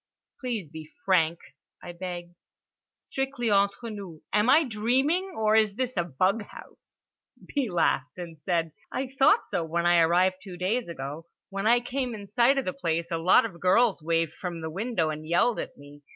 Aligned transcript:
"Please 0.39 0.67
be 0.67 0.89
frank," 1.05 1.37
I 1.83 1.91
begged. 1.91 2.33
"Strictly 2.95 3.51
entre 3.51 3.91
nous: 3.91 4.23
am 4.33 4.49
I 4.49 4.63
dreaming, 4.63 5.33
or 5.37 5.55
is 5.55 5.75
this 5.75 5.95
a 5.95 6.03
bug 6.03 6.41
house?" 6.41 7.05
B. 7.47 7.69
laughed, 7.69 8.17
and 8.17 8.39
said: 8.39 8.71
"I 8.91 9.11
thought 9.19 9.47
so 9.49 9.63
when 9.63 9.85
I 9.85 9.99
arrived 9.99 10.37
two 10.41 10.57
days 10.57 10.89
ago. 10.89 11.27
When 11.51 11.67
I 11.67 11.81
came 11.81 12.15
in 12.15 12.25
sight 12.25 12.57
of 12.57 12.65
the 12.65 12.73
place 12.73 13.11
a 13.11 13.19
lot 13.19 13.45
of 13.45 13.59
girls 13.61 14.01
waved 14.01 14.33
from 14.33 14.61
the 14.61 14.71
window 14.71 15.11
and 15.11 15.23
yelled 15.27 15.59
at 15.59 15.77
me. 15.77 16.01